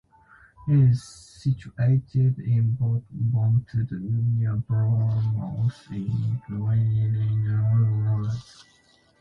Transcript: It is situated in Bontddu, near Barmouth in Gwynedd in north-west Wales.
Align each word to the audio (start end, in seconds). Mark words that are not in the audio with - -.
It 0.67 0.73
is 0.93 1.03
situated 1.03 2.39
in 2.39 2.75
Bontddu, 2.75 3.91
near 4.35 4.55
Barmouth 4.67 5.91
in 5.91 6.41
Gwynedd 6.47 7.17
in 7.17 7.45
north-west 7.45 8.65
Wales. 8.65 8.65